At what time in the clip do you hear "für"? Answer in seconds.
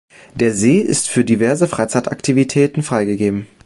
1.09-1.23